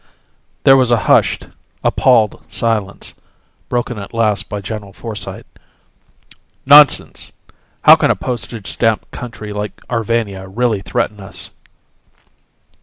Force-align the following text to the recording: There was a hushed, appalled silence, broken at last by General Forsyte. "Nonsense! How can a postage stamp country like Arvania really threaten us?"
There 0.63 0.75
was 0.75 0.89
a 0.89 0.97
hushed, 1.05 1.45
appalled 1.83 2.43
silence, 2.49 3.13
broken 3.69 3.99
at 3.99 4.15
last 4.15 4.49
by 4.49 4.59
General 4.59 4.93
Forsyte. 4.93 5.45
"Nonsense! 6.65 7.33
How 7.83 7.95
can 7.95 8.09
a 8.09 8.15
postage 8.15 8.65
stamp 8.65 9.11
country 9.11 9.53
like 9.53 9.75
Arvania 9.91 10.47
really 10.47 10.81
threaten 10.81 11.19
us?" 11.19 11.51